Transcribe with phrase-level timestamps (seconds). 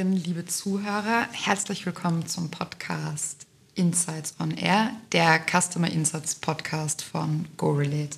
[0.00, 7.44] Zuhörerinnen, liebe Zuhörer, herzlich willkommen zum Podcast Insights on Air, der Customer Insights Podcast von
[7.58, 8.16] GoRelate.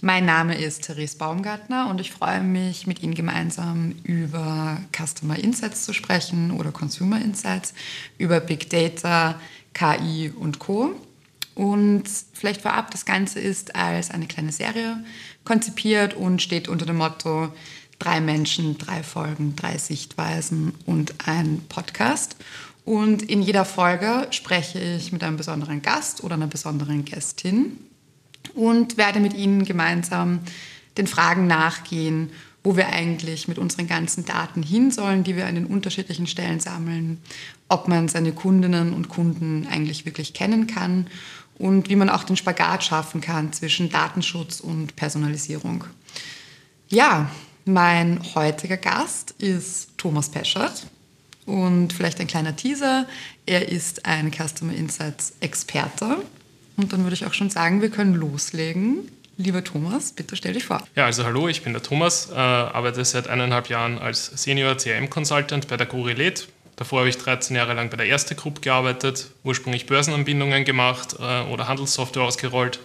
[0.00, 5.84] Mein Name ist Therese Baumgartner und ich freue mich, mit Ihnen gemeinsam über Customer Insights
[5.86, 7.74] zu sprechen oder Consumer Insights,
[8.18, 9.40] über Big Data,
[9.74, 10.94] KI und Co.
[11.56, 15.02] Und vielleicht vorab, das Ganze ist als eine kleine Serie
[15.42, 17.52] konzipiert und steht unter dem Motto
[17.98, 22.36] drei Menschen, drei Folgen, drei Sichtweisen und ein Podcast.
[22.84, 27.78] Und in jeder Folge spreche ich mit einem besonderen Gast oder einer besonderen Gästin
[28.54, 30.40] und werde mit Ihnen gemeinsam
[30.96, 32.30] den Fragen nachgehen,
[32.64, 36.60] wo wir eigentlich mit unseren ganzen Daten hin sollen, die wir an den unterschiedlichen Stellen
[36.60, 37.20] sammeln,
[37.68, 41.06] ob man seine Kundinnen und Kunden eigentlich wirklich kennen kann
[41.58, 45.84] und wie man auch den Spagat schaffen kann zwischen Datenschutz und Personalisierung.
[46.88, 47.30] Ja,
[47.68, 50.86] mein heutiger Gast ist Thomas Peschert
[51.44, 53.06] und vielleicht ein kleiner Teaser.
[53.46, 56.16] Er ist ein Customer Insights Experte
[56.76, 59.10] und dann würde ich auch schon sagen, wir können loslegen.
[59.36, 60.82] Lieber Thomas, bitte stell dich vor.
[60.96, 65.10] Ja, also hallo, ich bin der Thomas, äh, arbeite seit eineinhalb Jahren als Senior CRM
[65.10, 66.48] Consultant bei der Gorelet.
[66.74, 71.42] Davor habe ich 13 Jahre lang bei der Erste Group gearbeitet, ursprünglich Börsenanbindungen gemacht äh,
[71.42, 72.80] oder Handelssoftware ausgerollt.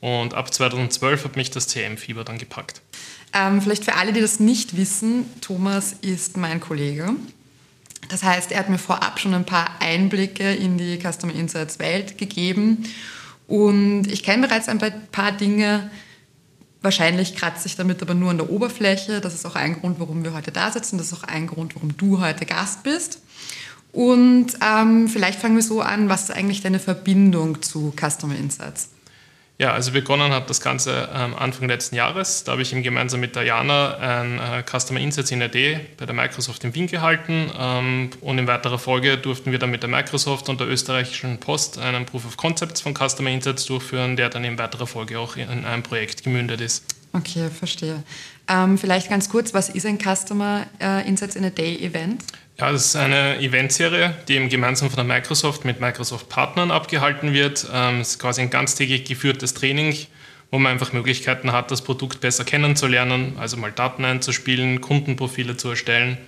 [0.00, 2.81] Und ab 2012 hat mich das CRM-Fieber dann gepackt.
[3.34, 7.10] Ähm, vielleicht für alle, die das nicht wissen, Thomas ist mein Kollege.
[8.08, 12.18] Das heißt, er hat mir vorab schon ein paar Einblicke in die Customer Insights Welt
[12.18, 12.84] gegeben.
[13.46, 14.78] Und ich kenne bereits ein
[15.10, 15.90] paar Dinge.
[16.82, 19.20] Wahrscheinlich kratze ich damit aber nur an der Oberfläche.
[19.20, 20.98] Das ist auch ein Grund, warum wir heute da sitzen.
[20.98, 23.20] Das ist auch ein Grund, warum du heute Gast bist.
[23.92, 26.08] Und ähm, vielleicht fangen wir so an.
[26.08, 28.88] Was ist eigentlich deine Verbindung zu Customer Insights?
[29.58, 32.42] Ja, also begonnen hat das Ganze ähm, Anfang letzten Jahres.
[32.42, 36.14] Da habe ich ihm gemeinsam mit Diana ein äh, Customer Insights in AD bei der
[36.14, 37.50] Microsoft in Wien gehalten.
[37.56, 41.78] Ähm, und in weiterer Folge durften wir dann mit der Microsoft und der österreichischen Post
[41.78, 45.64] einen Proof of Concepts von Customer Insights durchführen, der dann in weiterer Folge auch in
[45.64, 46.84] ein Projekt gemündet ist.
[47.12, 48.02] Okay, verstehe.
[48.48, 52.24] Ähm, vielleicht ganz kurz, was ist ein Customer äh, Insights in a Day Event?
[52.58, 57.66] Ja, das ist eine Eventserie, die eben gemeinsam von der Microsoft mit Microsoft-Partnern abgehalten wird.
[57.72, 59.96] Ähm, es ist quasi ein ganztägig geführtes Training,
[60.50, 65.70] wo man einfach Möglichkeiten hat, das Produkt besser kennenzulernen, also mal Daten einzuspielen, Kundenprofile zu
[65.70, 66.18] erstellen,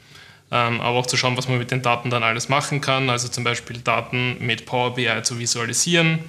[0.51, 3.29] ähm, aber auch zu schauen, was man mit den Daten dann alles machen kann, also
[3.29, 6.21] zum Beispiel Daten mit Power BI zu visualisieren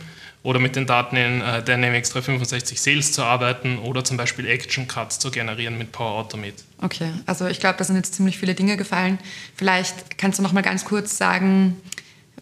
[0.45, 4.88] oder mit den Daten in äh, Dynamics 365 Sales zu arbeiten oder zum Beispiel Action
[4.88, 6.63] Cuts zu generieren mit Power Automate.
[6.81, 9.17] Okay, also ich glaube, da sind jetzt ziemlich viele Dinge gefallen.
[9.55, 11.81] Vielleicht kannst du noch mal ganz kurz sagen,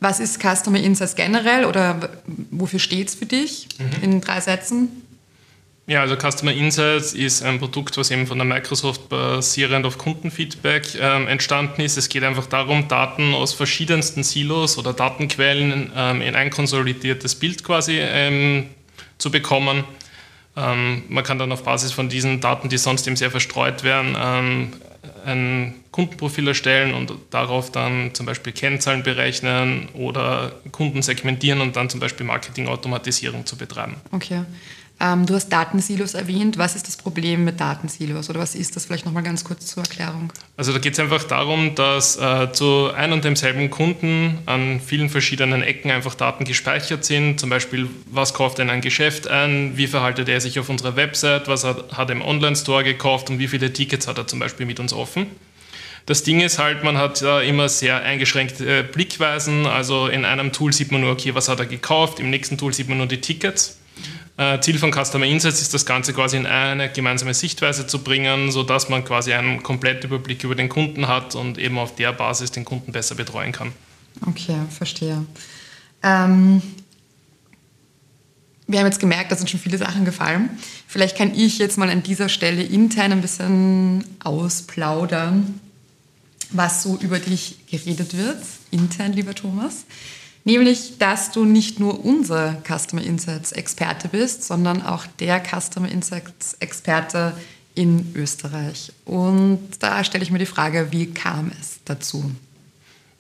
[0.01, 2.09] was ist Customer Insights generell oder
[2.51, 4.03] wofür steht es für dich mhm.
[4.03, 5.02] in drei Sätzen?
[5.85, 10.95] Ja, also Customer Insights ist ein Produkt, was eben von der Microsoft basierend auf Kundenfeedback
[10.97, 11.97] ähm, entstanden ist.
[11.97, 17.65] Es geht einfach darum, Daten aus verschiedensten Silos oder Datenquellen ähm, in ein konsolidiertes Bild
[17.65, 18.67] quasi ähm,
[19.17, 19.83] zu bekommen.
[20.55, 24.15] Ähm, man kann dann auf Basis von diesen Daten, die sonst eben sehr verstreut werden,
[24.17, 24.73] ähm,
[25.25, 31.89] ein Kundenprofil erstellen und darauf dann zum Beispiel Kennzahlen berechnen oder Kunden segmentieren und dann
[31.89, 33.97] zum Beispiel Marketingautomatisierung zu betreiben.
[34.11, 34.43] Okay.
[34.99, 36.57] Ähm, du hast Datensilos erwähnt.
[36.57, 39.83] Was ist das Problem mit Datensilos oder was ist das vielleicht nochmal ganz kurz zur
[39.83, 40.31] Erklärung?
[40.55, 45.09] Also da geht es einfach darum, dass äh, zu ein und demselben Kunden an vielen
[45.09, 47.39] verschiedenen Ecken einfach Daten gespeichert sind.
[47.39, 51.47] Zum Beispiel, was kauft denn ein Geschäft ein, wie verhaltet er sich auf unserer Website,
[51.47, 54.65] was hat, hat er im Online-Store gekauft und wie viele Tickets hat er zum Beispiel
[54.65, 55.27] mit uns offen.
[56.05, 59.65] Das Ding ist halt, man hat ja immer sehr eingeschränkte Blickweisen.
[59.65, 62.73] Also in einem Tool sieht man nur, okay, was hat er gekauft, im nächsten Tool
[62.73, 63.79] sieht man nur die Tickets.
[64.35, 68.51] Äh, Ziel von Customer Insights ist, das Ganze quasi in eine gemeinsame Sichtweise zu bringen,
[68.51, 72.51] sodass man quasi einen kompletten Überblick über den Kunden hat und eben auf der Basis
[72.51, 73.71] den Kunden besser betreuen kann.
[74.25, 75.25] Okay, verstehe.
[76.01, 76.61] Ähm,
[78.65, 80.49] wir haben jetzt gemerkt, da sind schon viele Sachen gefallen.
[80.87, 85.59] Vielleicht kann ich jetzt mal an dieser Stelle intern ein bisschen ausplaudern,
[86.49, 88.37] was so über dich geredet wird,
[88.71, 89.85] intern, lieber Thomas.
[90.45, 96.55] Nämlich, dass du nicht nur unser Customer Insights Experte bist, sondern auch der Customer Insights
[96.59, 97.33] Experte
[97.75, 98.91] in Österreich.
[99.05, 102.29] Und da stelle ich mir die Frage, wie kam es dazu?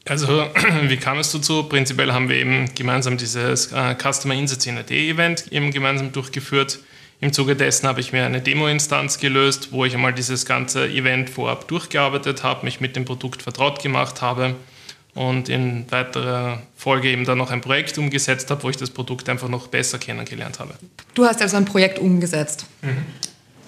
[0.05, 0.27] Also,
[0.87, 1.63] wie kam es dazu?
[1.63, 6.79] Prinzipiell haben wir eben gemeinsam dieses äh, Customer Insights in Event eben gemeinsam durchgeführt.
[7.21, 11.29] Im Zuge dessen habe ich mir eine Demo-Instanz gelöst, wo ich einmal dieses ganze Event
[11.29, 14.55] vorab durchgearbeitet habe, mich mit dem Produkt vertraut gemacht habe
[15.15, 19.29] und in weiterer Folge eben dann noch ein Projekt umgesetzt habe, wo ich das Produkt
[19.29, 20.73] einfach noch besser kennengelernt habe.
[21.13, 22.65] Du hast also ein Projekt umgesetzt.
[22.81, 23.05] Mhm.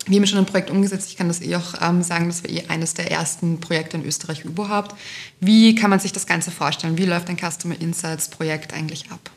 [0.08, 1.10] wir haben schon ein Projekt umgesetzt.
[1.10, 4.06] Ich kann das eh auch ähm, sagen, das war eh eines der ersten Projekte in
[4.06, 4.96] Österreich überhaupt.
[5.40, 6.98] Wie kann man sich das Ganze vorstellen?
[6.98, 9.30] Wie läuft ein Customer Insights Projekt eigentlich ab?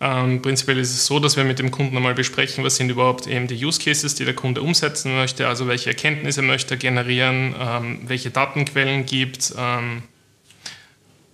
[0.00, 3.26] Ähm, prinzipiell ist es so, dass wir mit dem Kunden einmal besprechen, was sind überhaupt
[3.26, 7.54] eben die Use Cases, die der Kunde umsetzen möchte, also welche Erkenntnisse möchte er generieren,
[7.58, 9.54] ähm, welche Datenquellen gibt.
[9.58, 10.04] Ähm,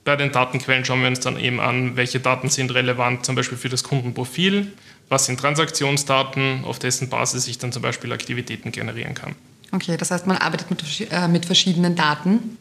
[0.04, 3.58] bei den Datenquellen schauen wir uns dann eben an, welche Daten sind relevant zum Beispiel
[3.58, 4.72] für das Kundenprofil,
[5.08, 9.34] was sind Transaktionsdaten, auf dessen Basis ich dann zum Beispiel Aktivitäten generieren kann.
[9.72, 12.58] Okay, das heißt, man arbeitet mit, äh, mit verschiedenen Daten.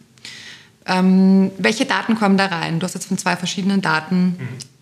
[0.86, 2.80] Ähm, welche Daten kommen da rein?
[2.80, 4.73] Du hast jetzt von zwei verschiedenen Daten mhm.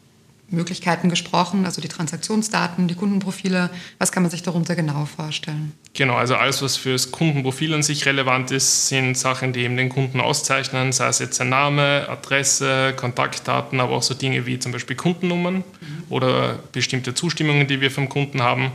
[0.51, 3.69] Möglichkeiten gesprochen, also die Transaktionsdaten, die Kundenprofile.
[3.97, 5.73] Was kann man sich darunter genau vorstellen?
[5.93, 9.77] Genau, also alles, was für das Kundenprofil an sich relevant ist, sind Sachen, die eben
[9.77, 14.59] den Kunden auszeichnen, sei es jetzt sein Name, Adresse, Kontaktdaten, aber auch so Dinge wie
[14.59, 15.63] zum Beispiel Kundennummern mhm.
[16.09, 18.71] oder bestimmte Zustimmungen, die wir vom Kunden haben.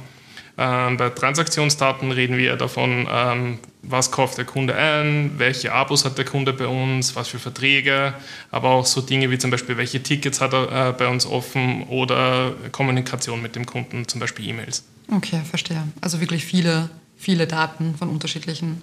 [0.59, 6.17] Ähm, bei Transaktionsdaten reden wir davon, ähm, was kauft der Kunde ein, welche Abos hat
[6.17, 8.15] der Kunde bei uns, was für Verträge,
[8.51, 11.85] aber auch so Dinge wie zum Beispiel, welche Tickets hat er äh, bei uns offen
[11.85, 14.85] oder Kommunikation mit dem Kunden, zum Beispiel E-Mails.
[15.15, 15.83] Okay, verstehe.
[16.01, 18.83] Also wirklich viele, viele Daten von unterschiedlichen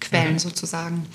[0.00, 0.38] Quellen mhm.
[0.38, 1.06] sozusagen.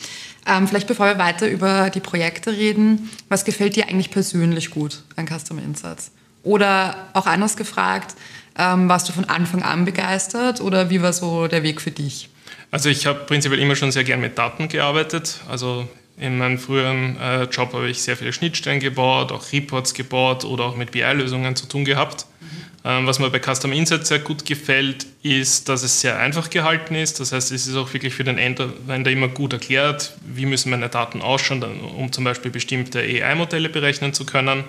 [0.46, 5.04] Ähm, vielleicht bevor wir weiter über die Projekte reden, was gefällt dir eigentlich persönlich gut
[5.16, 6.12] an Customer Insights?
[6.44, 8.16] Oder auch anders gefragt,
[8.57, 12.30] ähm, warst du von Anfang an begeistert oder wie war so der Weg für dich?
[12.72, 15.40] Also ich habe prinzipiell immer schon sehr gern mit Daten gearbeitet.
[15.50, 15.88] Also
[16.18, 20.66] in meinem früheren äh, Job habe ich sehr viele Schnittstellen gebaut, auch Reports gebaut oder
[20.66, 22.25] auch mit BI-Lösungen zu tun gehabt.
[22.40, 22.48] Mhm.
[22.86, 26.96] Ähm, was mir bei Custom Insights sehr gut gefällt, ist, dass es sehr einfach gehalten
[26.96, 27.19] ist.
[27.19, 30.88] Das heißt, es ist auch wirklich für den Anwender immer gut erklärt, wie müssen meine
[30.88, 34.66] Daten ausschauen, um zum Beispiel bestimmte AI-Modelle berechnen zu können.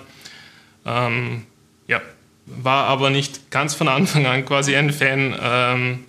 [0.85, 1.43] Ähm,
[1.87, 2.01] ja,
[2.47, 5.35] war aber nicht ganz von Anfang an quasi ein Fan.
[5.39, 5.99] Ähm,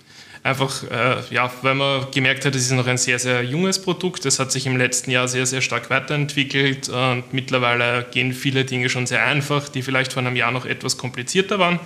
[0.41, 4.25] einfach, äh, ja, weil man gemerkt hat, es ist noch ein sehr, sehr junges Produkt.
[4.25, 8.89] Es hat sich im letzten Jahr sehr, sehr stark weiterentwickelt und mittlerweile gehen viele Dinge
[8.89, 11.79] schon sehr einfach, die vielleicht vor einem Jahr noch etwas komplizierter waren.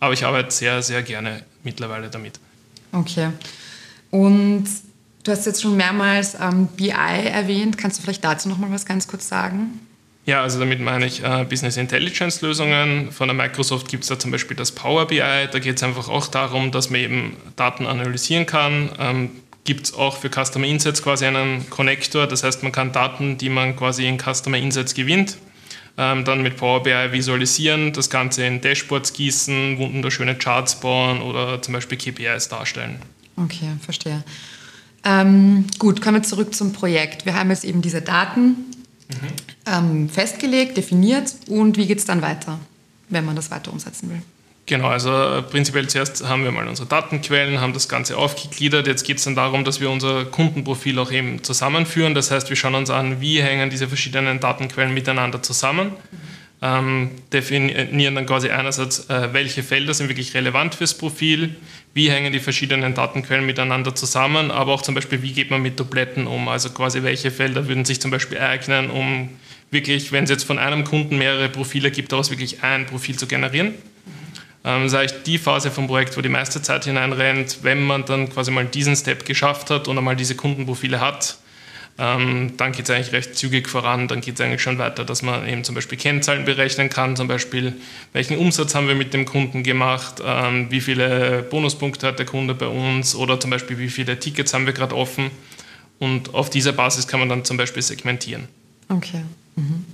[0.00, 2.38] Aber ich arbeite sehr, sehr gerne mittlerweile damit.
[2.92, 3.30] Okay.
[4.10, 4.64] Und
[5.24, 7.76] du hast jetzt schon mehrmals ähm, BI erwähnt.
[7.76, 9.80] Kannst du vielleicht dazu noch mal was ganz kurz sagen?
[10.26, 13.12] Ja, also damit meine ich äh, Business Intelligence Lösungen.
[13.12, 15.20] Von der Microsoft gibt es da zum Beispiel das Power BI.
[15.20, 18.90] Da geht es einfach auch darum, dass man eben Daten analysieren kann.
[18.98, 19.30] Ähm,
[19.62, 22.26] gibt es auch für Customer Insights quasi einen Connector.
[22.26, 25.38] Das heißt, man kann Daten, die man quasi in Customer Insights gewinnt,
[25.96, 31.62] ähm, dann mit Power BI visualisieren, das Ganze in Dashboards gießen, wunderschöne Charts bauen oder
[31.62, 32.98] zum Beispiel KPIs darstellen.
[33.36, 34.24] Okay, verstehe.
[35.04, 37.26] Ähm, gut, kommen wir zurück zum Projekt.
[37.26, 38.56] Wir haben jetzt eben diese Daten,
[39.08, 39.28] mhm.
[39.66, 42.58] ähm, festgelegt, definiert und wie geht es dann weiter,
[43.08, 44.22] wenn man das weiter umsetzen will?
[44.66, 48.88] Genau, also äh, prinzipiell zuerst haben wir mal unsere Datenquellen, haben das Ganze aufgegliedert.
[48.88, 52.14] Jetzt geht es dann darum, dass wir unser Kundenprofil auch eben zusammenführen.
[52.14, 55.90] Das heißt, wir schauen uns an, wie hängen diese verschiedenen Datenquellen miteinander zusammen.
[55.90, 56.25] Mhm.
[56.62, 61.54] Ähm, definieren dann quasi einerseits, äh, welche Felder sind wirklich relevant fürs Profil,
[61.92, 65.78] wie hängen die verschiedenen Datenquellen miteinander zusammen, aber auch zum Beispiel, wie geht man mit
[65.78, 69.28] Dubletten um, also quasi welche Felder würden sich zum Beispiel eignen, um
[69.70, 73.26] wirklich, wenn es jetzt von einem Kunden mehrere Profile gibt, daraus wirklich ein Profil zu
[73.26, 73.74] generieren.
[74.64, 78.28] Ähm, das eigentlich die Phase vom Projekt, wo die meiste Zeit hineinrennt, wenn man dann
[78.28, 81.38] quasi mal diesen Step geschafft hat und einmal diese Kundenprofile hat,
[81.98, 84.06] ähm, dann geht es eigentlich recht zügig voran.
[84.08, 87.26] Dann geht es eigentlich schon weiter, dass man eben zum Beispiel Kennzahlen berechnen kann, zum
[87.26, 87.72] Beispiel
[88.12, 92.54] welchen Umsatz haben wir mit dem Kunden gemacht, ähm, wie viele Bonuspunkte hat der Kunde
[92.54, 95.30] bei uns oder zum Beispiel wie viele Tickets haben wir gerade offen.
[95.98, 98.48] Und auf dieser Basis kann man dann zum Beispiel segmentieren.
[98.90, 99.22] Okay.
[99.56, 99.84] Mhm.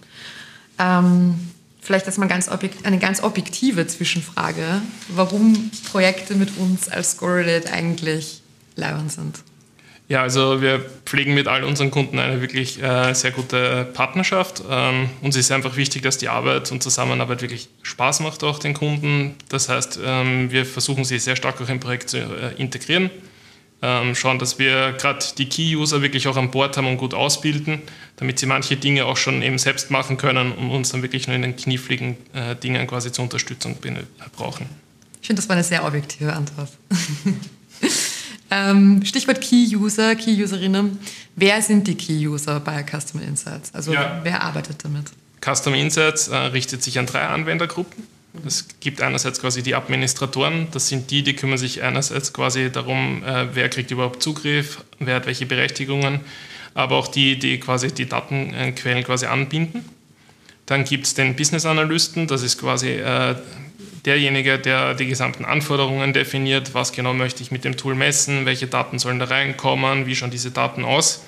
[0.81, 1.35] Ähm,
[1.81, 8.43] vielleicht erstmal ganz eine ganz objektive Zwischenfrage, warum Projekte mit uns als Scorelate eigentlich
[8.75, 9.45] leibend sind.
[10.13, 14.63] Ja, also wir pflegen mit all unseren Kunden eine wirklich äh, sehr gute Partnerschaft.
[14.69, 18.75] Ähm, uns ist einfach wichtig, dass die Arbeit und Zusammenarbeit wirklich Spaß macht auch den
[18.75, 19.37] Kunden.
[19.49, 23.09] Das heißt, ähm, wir versuchen sie sehr stark auch im Projekt zu äh, integrieren.
[23.81, 27.81] Ähm, schauen, dass wir gerade die Key-User wirklich auch an Bord haben und gut ausbilden,
[28.17, 31.37] damit sie manche Dinge auch schon eben selbst machen können und uns dann wirklich nur
[31.37, 33.79] in den kniffligen äh, Dingen quasi zur Unterstützung
[34.37, 34.67] brauchen.
[35.23, 36.69] Ich finde, das war eine sehr objektive Antwort.
[38.55, 40.99] Ähm, Stichwort Key-User, Key-Userinnen.
[41.37, 43.75] Wer sind die Key-User bei Customer Insights?
[43.75, 44.21] Also ja.
[44.23, 45.07] wer arbeitet damit?
[45.41, 48.07] Customer Insights äh, richtet sich an drei Anwendergruppen.
[48.47, 53.23] Es gibt einerseits quasi die Administratoren, das sind die, die kümmern sich einerseits quasi darum,
[53.25, 56.21] äh, wer kriegt überhaupt Zugriff, wer hat welche Berechtigungen,
[56.75, 59.85] aber auch die, die quasi die Datenquellen quasi anbinden.
[60.65, 63.35] Dann gibt es den Business Analysten, das ist quasi äh,
[64.05, 68.67] derjenige, der die gesamten Anforderungen definiert, was genau möchte ich mit dem Tool messen, welche
[68.67, 71.25] Daten sollen da reinkommen, wie schauen diese Daten aus.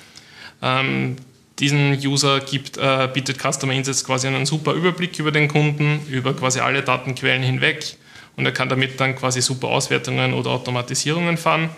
[0.61, 1.15] Ähm,
[1.59, 6.33] diesen User gibt, äh, bietet Customer Insights quasi einen super Überblick über den Kunden, über
[6.33, 7.95] quasi alle Datenquellen hinweg
[8.35, 11.69] und er kann damit dann quasi super Auswertungen oder Automatisierungen fahren.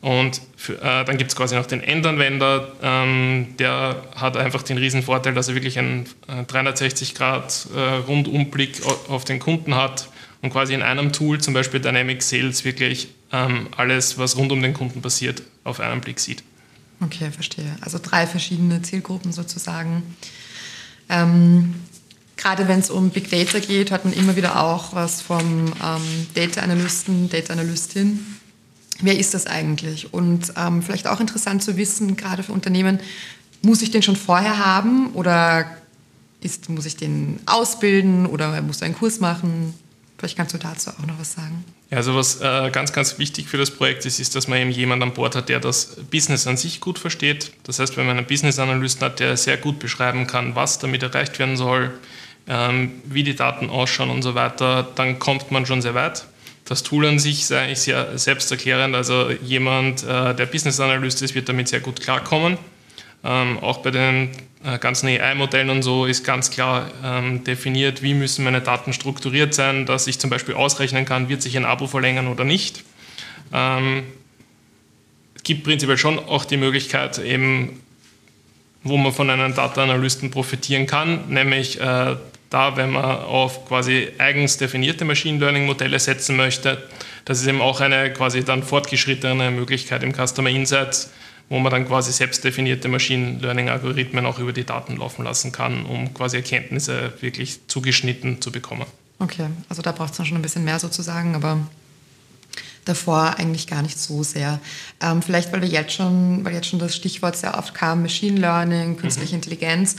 [0.00, 4.76] Und für, äh, dann gibt es quasi noch den Endanwender, ähm, der hat einfach den
[4.76, 10.08] riesen Vorteil, dass er wirklich einen äh, 360 Grad äh, Rundumblick auf den Kunden hat
[10.42, 14.60] und quasi in einem Tool, zum Beispiel Dynamic Sales, wirklich ähm, alles, was rund um
[14.60, 16.42] den Kunden passiert, auf einen Blick sieht.
[17.00, 17.76] Okay, verstehe.
[17.80, 20.02] Also drei verschiedene Zielgruppen sozusagen.
[21.08, 21.74] Ähm,
[22.36, 26.26] gerade wenn es um Big Data geht, hört man immer wieder auch was vom ähm,
[26.34, 28.20] Data Analysten, Data Analystin.
[29.00, 30.12] Wer ist das eigentlich?
[30.12, 33.00] Und ähm, vielleicht auch interessant zu wissen, gerade für Unternehmen,
[33.62, 35.66] muss ich den schon vorher haben oder
[36.40, 39.74] ist, muss ich den ausbilden oder muss er einen Kurs machen?
[40.22, 41.64] Vielleicht kannst du dazu auch noch was sagen.
[41.90, 44.70] Ja, also was äh, ganz, ganz wichtig für das Projekt ist, ist, dass man eben
[44.70, 47.50] jemanden an Bord hat, der das Business an sich gut versteht.
[47.64, 51.40] Das heißt, wenn man einen Business-Analysten hat, der sehr gut beschreiben kann, was damit erreicht
[51.40, 51.90] werden soll,
[52.46, 56.24] ähm, wie die Daten ausschauen und so weiter, dann kommt man schon sehr weit.
[56.66, 58.94] Das Tool an sich ist eigentlich sehr selbsterklärend.
[58.94, 62.58] Also jemand, äh, der Business-Analyst ist, wird damit sehr gut klarkommen.
[63.24, 64.30] Ähm, auch bei den
[64.64, 69.54] äh, ganzen AI-Modellen und so ist ganz klar ähm, definiert, wie müssen meine Daten strukturiert
[69.54, 72.84] sein, dass ich zum Beispiel ausrechnen kann, wird sich ein Abo verlängern oder nicht.
[73.52, 74.04] Ähm,
[75.36, 77.80] es gibt prinzipiell schon auch die Möglichkeit, eben,
[78.82, 82.16] wo man von einem Data-Analysten profitieren kann, nämlich äh,
[82.50, 86.82] da, wenn man auf quasi eigens definierte Machine Learning-Modelle setzen möchte.
[87.24, 91.12] Das ist eben auch eine quasi dann fortgeschrittene Möglichkeit im Customer Insights
[91.52, 96.14] wo man dann quasi selbstdefinierte Machine Learning-Algorithmen auch über die Daten laufen lassen kann, um
[96.14, 98.86] quasi Erkenntnisse wirklich zugeschnitten zu bekommen.
[99.18, 101.58] Okay, also da braucht es dann schon ein bisschen mehr sozusagen, aber
[102.86, 104.60] davor eigentlich gar nicht so sehr.
[105.02, 108.40] Ähm, vielleicht, weil wir jetzt schon, weil jetzt schon das Stichwort sehr oft kam, Machine
[108.40, 109.42] Learning, künstliche mhm.
[109.42, 109.96] Intelligenz.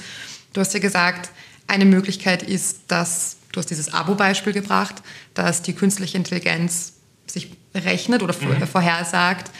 [0.53, 1.29] Du hast ja gesagt,
[1.67, 5.03] eine Möglichkeit ist, dass, du hast dieses Abo-Beispiel gebracht,
[5.35, 6.93] dass die künstliche Intelligenz
[7.27, 8.65] sich rechnet oder mhm.
[8.65, 9.51] vorhersagt,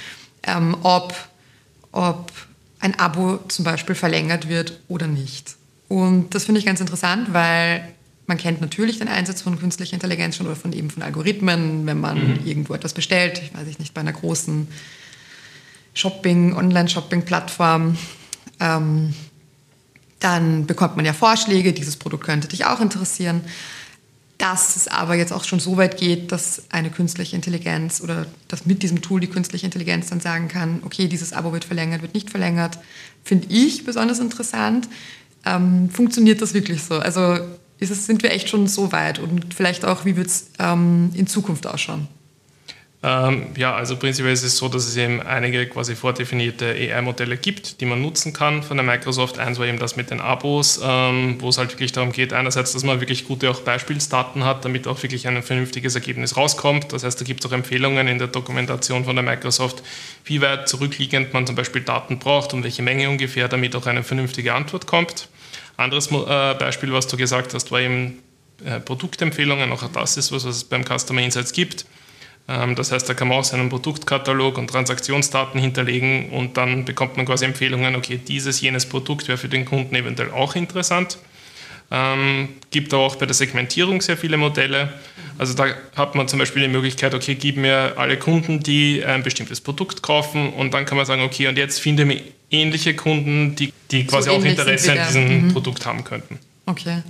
[0.41, 1.13] ähm, ob
[1.93, 2.31] ob
[2.79, 5.55] ein Abo zum Beispiel verlängert wird oder nicht.
[5.87, 7.87] Und das finde ich ganz interessant, weil
[8.27, 11.99] man kennt natürlich den Einsatz von künstlicher Intelligenz schon oder von eben von Algorithmen, wenn
[11.99, 12.45] man mhm.
[12.45, 14.67] irgendwo etwas bestellt, ich weiß nicht, bei einer großen
[15.93, 17.97] Shopping, Online-Shopping-Plattform,
[18.59, 19.13] ähm,
[20.19, 23.41] dann bekommt man ja Vorschläge, dieses Produkt könnte dich auch interessieren
[24.43, 28.65] dass es aber jetzt auch schon so weit geht, dass eine künstliche Intelligenz oder dass
[28.65, 32.13] mit diesem Tool die künstliche Intelligenz dann sagen kann, okay, dieses Abo wird verlängert, wird
[32.13, 32.77] nicht verlängert,
[33.23, 34.89] finde ich besonders interessant.
[35.45, 36.95] Ähm, funktioniert das wirklich so?
[36.95, 37.37] Also
[37.79, 41.25] es, sind wir echt schon so weit und vielleicht auch, wie wird es ähm, in
[41.25, 42.09] Zukunft ausschauen?
[43.05, 47.81] Ähm, ja, also prinzipiell ist es so, dass es eben einige quasi vordefinierte AI-Modelle gibt,
[47.81, 49.39] die man nutzen kann von der Microsoft.
[49.39, 52.71] Eins war eben das mit den Abos, ähm, wo es halt wirklich darum geht, einerseits,
[52.71, 56.93] dass man wirklich gute auch Beispielsdaten hat, damit auch wirklich ein vernünftiges Ergebnis rauskommt.
[56.93, 59.83] Das heißt, da gibt es auch Empfehlungen in der Dokumentation von der Microsoft,
[60.23, 64.03] wie weit zurückliegend man zum Beispiel Daten braucht und welche Menge ungefähr, damit auch eine
[64.03, 65.27] vernünftige Antwort kommt.
[65.75, 68.19] Anderes äh, Beispiel, was du gesagt hast, war eben
[68.63, 69.73] äh, Produktempfehlungen.
[69.73, 71.85] Auch das ist was, was es beim Customer Insights gibt
[72.47, 77.25] das heißt, da kann man auch seinen Produktkatalog und Transaktionsdaten hinterlegen und dann bekommt man
[77.25, 81.17] quasi Empfehlungen, okay, dieses, jenes Produkt wäre für den Kunden eventuell auch interessant.
[81.89, 84.91] Ähm, gibt auch bei der Segmentierung sehr viele Modelle.
[85.37, 89.23] Also da hat man zum Beispiel die Möglichkeit, okay, gib mir alle Kunden, die ein
[89.23, 93.55] bestimmtes Produkt kaufen und dann kann man sagen, okay, und jetzt finde mir ähnliche Kunden,
[93.55, 95.53] die, die quasi so auch Interesse an diesem mhm.
[95.53, 96.39] Produkt haben könnten.
[96.65, 97.03] Okay.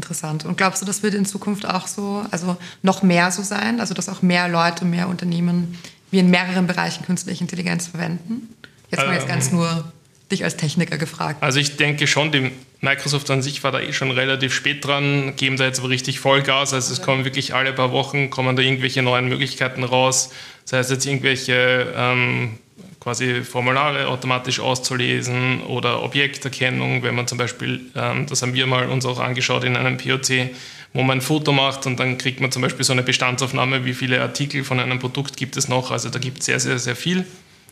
[0.00, 0.46] Interessant.
[0.46, 3.80] Und glaubst du, das wird in Zukunft auch so, also noch mehr so sein?
[3.80, 5.78] Also, dass auch mehr Leute, mehr Unternehmen
[6.10, 8.48] wie in mehreren Bereichen künstliche Intelligenz verwenden?
[8.90, 9.56] Jetzt mal jetzt ganz ähm.
[9.56, 9.92] nur
[10.32, 11.42] dich als Techniker gefragt.
[11.42, 15.34] Also ich denke schon, die Microsoft an sich war da eh schon relativ spät dran,
[15.36, 16.72] geben da jetzt aber richtig Vollgas.
[16.72, 20.30] Also es kommen wirklich alle paar Wochen, kommen da irgendwelche neuen Möglichkeiten raus.
[20.64, 22.58] Das heißt jetzt irgendwelche ähm,
[23.00, 28.88] quasi Formulare automatisch auszulesen oder Objekterkennung, wenn man zum Beispiel, ähm, das haben wir mal
[28.88, 30.50] uns auch angeschaut in einem POC,
[30.92, 33.94] wo man ein Foto macht und dann kriegt man zum Beispiel so eine Bestandsaufnahme, wie
[33.94, 35.90] viele Artikel von einem Produkt gibt es noch.
[35.90, 37.24] Also da gibt es sehr, sehr, sehr viel,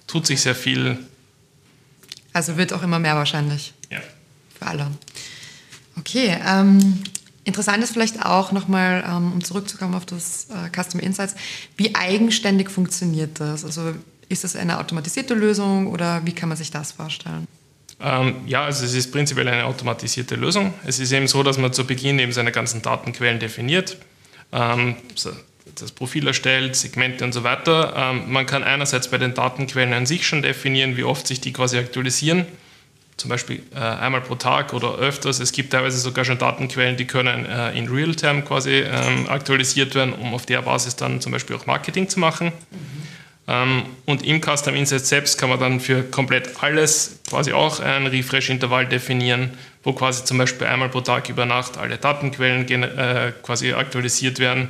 [0.07, 0.99] tut sich sehr viel.
[2.33, 3.75] Also wird auch immer mehr wahrscheinlich.
[3.91, 4.01] Ja.
[4.59, 4.87] Für alle.
[5.99, 7.03] Okay, ähm,
[7.49, 11.35] Interessant ist vielleicht auch nochmal, ähm, um zurückzukommen auf das äh, Customer Insights,
[11.79, 13.65] wie eigenständig funktioniert das?
[13.65, 13.95] Also
[14.29, 17.47] ist das eine automatisierte Lösung oder wie kann man sich das vorstellen?
[18.01, 20.73] Ähm, ja, also es ist prinzipiell eine automatisierte Lösung.
[20.85, 23.97] Es ist eben so, dass man zu Beginn eben seine ganzen Datenquellen definiert.
[24.53, 24.97] ähm,
[25.75, 27.93] das Profil erstellt, Segmente und so weiter.
[27.97, 31.53] Ähm, man kann einerseits bei den Datenquellen an sich schon definieren, wie oft sich die
[31.53, 32.47] quasi aktualisieren.
[33.17, 35.41] Zum Beispiel äh, einmal pro Tag oder öfters.
[35.41, 40.13] Es gibt teilweise sogar schon Datenquellen, die können äh, in Realtime quasi ähm, aktualisiert werden,
[40.13, 42.53] um auf der Basis dann zum Beispiel auch Marketing zu machen.
[42.71, 43.08] Mhm.
[43.49, 48.07] Ähm, und im Custom Insight selbst kann man dann für komplett alles quasi auch ein
[48.07, 49.51] Refresh-Intervall definieren,
[49.83, 54.69] wo quasi zum Beispiel einmal pro Tag über Nacht alle Datenquellen äh, quasi aktualisiert werden,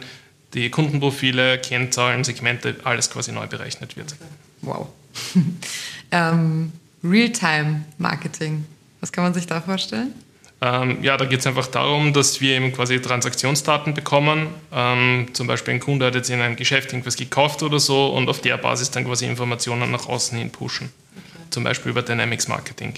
[0.55, 4.15] die Kundenprofile, Kennzahlen, Segmente, alles quasi neu berechnet wird.
[4.63, 4.87] Wow.
[6.13, 8.65] ähm, Realtime-Marketing,
[9.01, 10.15] was kann man sich da vorstellen?
[10.61, 14.49] Ähm, ja, da geht es einfach darum, dass wir eben quasi Transaktionsdaten bekommen.
[14.73, 18.29] Ähm, zum Beispiel ein Kunde hat jetzt in einem Geschäft irgendwas gekauft oder so und
[18.29, 20.91] auf der Basis dann quasi Informationen nach außen hin pushen.
[21.15, 21.45] Okay.
[21.51, 22.95] Zum Beispiel über Dynamics Marketing.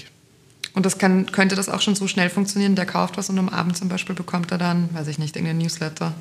[0.73, 2.75] Und das kann, könnte das auch schon so schnell funktionieren?
[2.75, 5.59] Der kauft was und am Abend zum Beispiel bekommt er dann, weiß ich nicht, irgendein
[5.59, 6.13] Newsletter?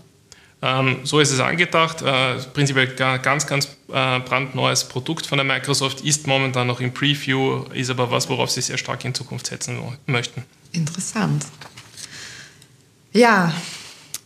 [0.62, 2.02] Ähm, so ist es angedacht.
[2.02, 7.64] Äh, prinzipiell ganz, ganz äh, brandneues Produkt von der Microsoft, ist momentan noch im Preview,
[7.72, 10.44] ist aber was, worauf sie sehr stark in Zukunft setzen möchten.
[10.72, 11.46] Interessant.
[13.12, 13.52] Ja,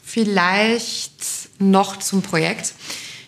[0.03, 1.13] vielleicht
[1.59, 2.75] noch zum Projekt.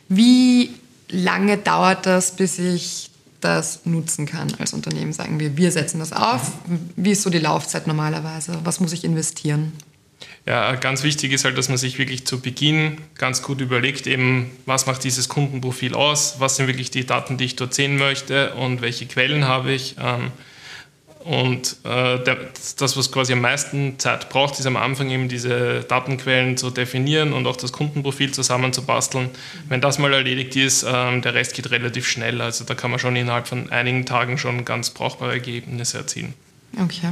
[0.08, 0.70] Wie
[1.08, 3.10] lange dauert das, bis ich
[3.40, 5.12] das nutzen kann als Unternehmen?
[5.12, 6.52] Sagen wir, wir setzen das auf.
[6.96, 8.58] Wie ist so die Laufzeit normalerweise?
[8.64, 9.72] Was muss ich investieren?
[10.46, 14.52] Ja, ganz wichtig ist halt, dass man sich wirklich zu Beginn ganz gut überlegt, eben,
[14.64, 18.54] was macht dieses Kundenprofil aus, was sind wirklich die Daten, die ich dort sehen möchte
[18.54, 19.96] und welche Quellen habe ich.
[20.00, 20.30] Ähm,
[21.24, 26.56] und äh, das, was quasi am meisten Zeit braucht, ist am Anfang eben diese Datenquellen
[26.56, 29.30] zu definieren und auch das Kundenprofil zusammenzubasteln.
[29.68, 32.40] Wenn das mal erledigt ist, ähm, der Rest geht relativ schnell.
[32.40, 36.34] Also da kann man schon innerhalb von einigen Tagen schon ganz brauchbare Ergebnisse erzielen.
[36.80, 37.08] Okay.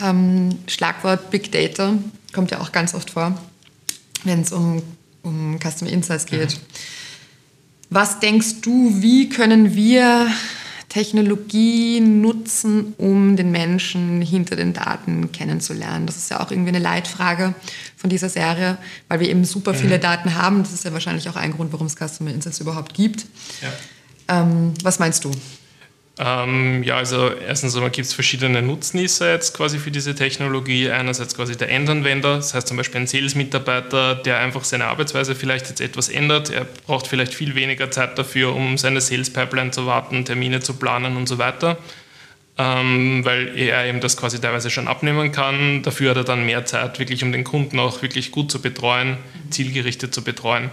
[0.00, 1.94] Ähm, Schlagwort Big Data
[2.32, 3.38] kommt ja auch ganz oft vor,
[4.24, 4.82] wenn es um,
[5.22, 6.54] um Customer Insights geht.
[6.54, 6.60] Mhm.
[7.90, 10.26] Was denkst du, wie können wir
[10.88, 16.06] Technologie nutzen, um den Menschen hinter den Daten kennenzulernen?
[16.06, 17.54] Das ist ja auch irgendwie eine Leitfrage
[17.96, 18.78] von dieser Serie,
[19.08, 20.02] weil wir eben super viele mhm.
[20.02, 20.62] Daten haben.
[20.62, 23.26] Das ist ja wahrscheinlich auch ein Grund, warum es Customer Insights überhaupt gibt.
[23.62, 24.42] Ja.
[24.42, 25.30] Ähm, was meinst du?
[26.16, 30.88] Ähm, ja, also erstens einmal gibt es verschiedene Nutznießer jetzt quasi für diese Technologie.
[30.88, 35.68] Einerseits quasi der Endanwender, das heißt zum Beispiel ein Sales-Mitarbeiter, der einfach seine Arbeitsweise vielleicht
[35.68, 36.50] jetzt etwas ändert.
[36.50, 41.16] Er braucht vielleicht viel weniger Zeit dafür, um seine Sales-Pipeline zu warten, Termine zu planen
[41.16, 41.78] und so weiter.
[42.56, 45.82] Ähm, weil er eben das quasi teilweise schon abnehmen kann.
[45.82, 49.16] Dafür hat er dann mehr Zeit, wirklich um den Kunden auch wirklich gut zu betreuen,
[49.50, 50.70] zielgerichtet zu betreuen.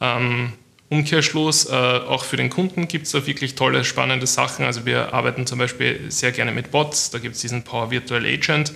[0.00, 0.54] Ähm,
[0.92, 4.66] Umkehrschluss, äh, auch für den Kunden gibt es da wirklich tolle, spannende Sachen.
[4.66, 8.24] Also wir arbeiten zum Beispiel sehr gerne mit Bots, da gibt es diesen Power Virtual
[8.26, 8.74] Agent,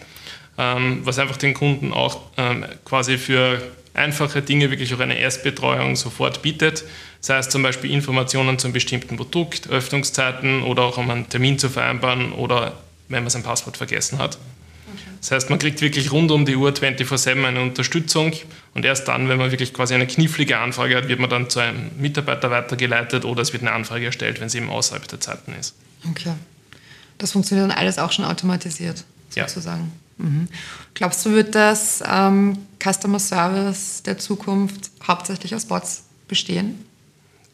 [0.56, 3.60] ähm, was einfach den Kunden auch ähm, quasi für
[3.92, 6.84] einfache Dinge wirklich auch eine Erstbetreuung sofort bietet.
[7.20, 11.68] Sei es zum Beispiel Informationen zum bestimmten Produkt, Öffnungszeiten oder auch um einen Termin zu
[11.68, 12.72] vereinbaren oder
[13.08, 14.38] wenn man sein Passwort vergessen hat.
[15.26, 18.32] Das heißt, man kriegt wirklich rund um die Uhr 24-7 eine Unterstützung
[18.74, 21.58] und erst dann, wenn man wirklich quasi eine knifflige Anfrage hat, wird man dann zu
[21.58, 25.52] einem Mitarbeiter weitergeleitet oder es wird eine Anfrage erstellt, wenn sie eben außerhalb der Zeiten
[25.58, 25.74] ist.
[26.08, 26.34] Okay.
[27.18, 29.90] Das funktioniert dann alles auch schon automatisiert, sozusagen.
[30.18, 30.24] Ja.
[30.26, 30.48] Mhm.
[30.94, 36.84] Glaubst du, wird das ähm, Customer Service der Zukunft hauptsächlich aus Bots bestehen?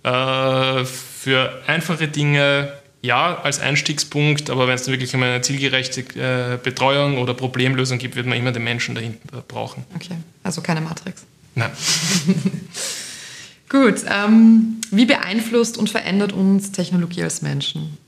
[0.02, 2.70] Äh, für einfache Dinge
[3.02, 7.98] ja, als Einstiegspunkt, aber wenn es dann wirklich um eine zielgerechte äh, Betreuung oder Problemlösung
[7.98, 9.84] gibt, wird man immer den Menschen dahinter brauchen.
[9.94, 11.24] Okay, also keine Matrix.
[11.56, 11.70] Nein.
[13.68, 17.98] Gut, ähm, wie beeinflusst und verändert uns Technologie als Menschen?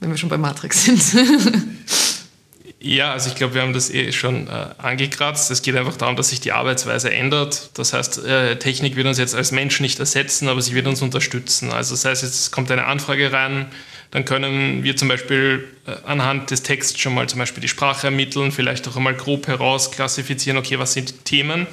[0.00, 1.02] Wenn wir schon bei Matrix sind.
[2.84, 5.50] Ja, also ich glaube, wir haben das eh schon äh, angekratzt.
[5.50, 7.70] Es geht einfach darum, dass sich die Arbeitsweise ändert.
[7.72, 11.00] Das heißt, äh, Technik wird uns jetzt als Mensch nicht ersetzen, aber sie wird uns
[11.00, 11.72] unterstützen.
[11.72, 13.68] Also das heißt, es kommt eine Anfrage rein,
[14.10, 18.08] dann können wir zum Beispiel äh, anhand des Texts schon mal zum Beispiel die Sprache
[18.08, 21.66] ermitteln, vielleicht auch einmal grob herausklassifizieren, okay, was sind die Themen,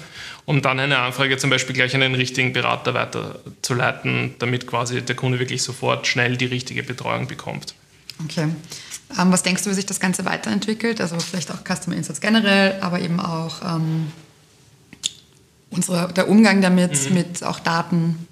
[0.45, 5.17] um dann eine Anfrage zum Beispiel gleich an den richtigen Berater weiterzuleiten, damit quasi der
[5.17, 7.76] Kunde wirklich sofort schnell die richtige Betreuung bekommt.
[8.24, 8.47] Okay.
[9.19, 11.02] Ähm, was denkst du, wie sich das Ganze weiterentwickelt?
[11.02, 14.12] Also vielleicht auch Customer Insights generell, aber eben auch ähm,
[15.69, 17.15] unsere, der Umgang damit, mhm.
[17.15, 18.28] mit auch Daten.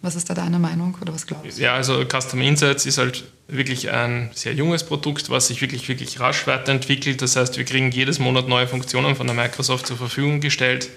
[0.00, 1.62] Was ist da deine Meinung oder was glaubst du?
[1.62, 6.20] Ja, also Customer Insights ist halt wirklich ein sehr junges Produkt, was sich wirklich, wirklich
[6.20, 7.20] rasch weiterentwickelt.
[7.20, 10.88] Das heißt, wir kriegen jedes Monat neue Funktionen von der Microsoft zur Verfügung gestellt.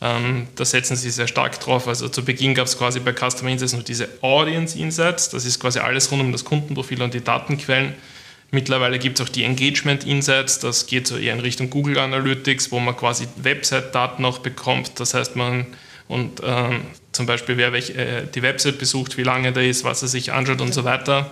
[0.00, 1.88] Ähm, da setzen sie sehr stark drauf.
[1.88, 5.30] Also zu Beginn gab es quasi bei Customer Insights nur diese Audience Insights.
[5.30, 7.94] Das ist quasi alles rund um das Kundenprofil und die Datenquellen.
[8.54, 12.70] Mittlerweile gibt es auch die Engagement Insights, das geht so eher in Richtung Google Analytics,
[12.70, 15.00] wo man quasi Website-Daten auch bekommt.
[15.00, 15.66] Das heißt, man
[16.06, 20.02] und ähm, zum Beispiel, wer welch, äh, die Website besucht, wie lange der ist, was
[20.02, 21.30] er sich anschaut und so weiter.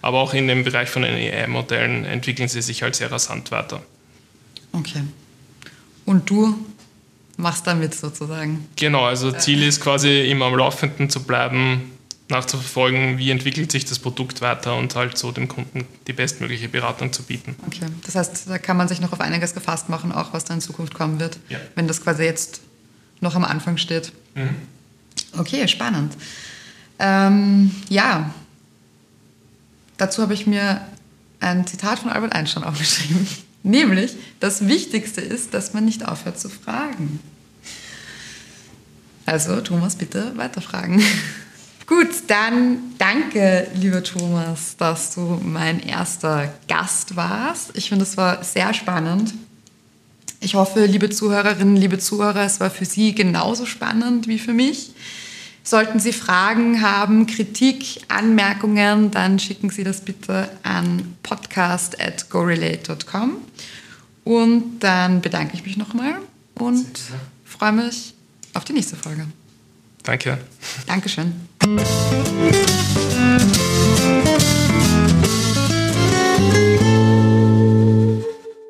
[0.00, 3.82] Aber auch in dem Bereich von den AI-Modellen entwickeln sie sich halt sehr rasant weiter.
[4.72, 5.02] Okay.
[6.06, 6.56] Und du
[7.36, 8.66] machst damit sozusagen?
[8.76, 11.91] Genau, also Ziel ist quasi immer am Laufenden zu bleiben,
[12.32, 17.12] nachzuverfolgen, wie entwickelt sich das Produkt weiter und halt so dem Kunden die bestmögliche Beratung
[17.12, 17.54] zu bieten.
[17.66, 20.54] Okay, das heißt, da kann man sich noch auf einiges gefasst machen, auch was da
[20.54, 21.58] in Zukunft kommen wird, ja.
[21.76, 22.60] wenn das quasi jetzt
[23.20, 24.12] noch am Anfang steht.
[24.34, 24.56] Mhm.
[25.38, 26.14] Okay, spannend.
[26.98, 28.34] Ähm, ja,
[29.96, 30.80] dazu habe ich mir
[31.40, 33.26] ein Zitat von Albert Einstein aufgeschrieben.
[33.62, 37.20] Nämlich, das Wichtigste ist, dass man nicht aufhört zu fragen.
[39.24, 41.02] Also, Thomas, bitte weiterfragen.
[41.94, 47.72] Gut, dann danke, lieber Thomas, dass du mein erster Gast warst.
[47.74, 49.34] Ich finde, es war sehr spannend.
[50.40, 54.92] Ich hoffe, liebe Zuhörerinnen, liebe Zuhörer, es war für Sie genauso spannend wie für mich.
[55.64, 63.32] Sollten Sie Fragen haben, Kritik, Anmerkungen, dann schicken Sie das bitte an podcast.gorelate.com.
[64.24, 66.14] Und dann bedanke ich mich nochmal
[66.54, 66.86] und
[67.44, 68.14] freue mich
[68.54, 69.26] auf die nächste Folge.
[70.04, 70.38] Danke.
[70.86, 71.51] Dankeschön.
[71.64, 71.76] うん